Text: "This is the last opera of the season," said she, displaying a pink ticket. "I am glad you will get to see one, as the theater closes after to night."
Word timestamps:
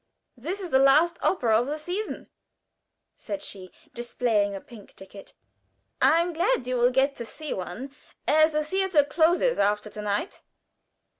"This 0.35 0.59
is 0.59 0.71
the 0.71 0.79
last 0.79 1.17
opera 1.21 1.59
of 1.61 1.67
the 1.67 1.77
season," 1.77 2.27
said 3.15 3.43
she, 3.43 3.71
displaying 3.93 4.55
a 4.55 4.59
pink 4.59 4.95
ticket. 4.95 5.35
"I 6.01 6.21
am 6.21 6.33
glad 6.33 6.65
you 6.65 6.75
will 6.77 6.89
get 6.89 7.15
to 7.17 7.23
see 7.25 7.53
one, 7.53 7.91
as 8.27 8.53
the 8.53 8.65
theater 8.65 9.03
closes 9.03 9.59
after 9.59 9.91
to 9.91 10.01
night." 10.01 10.41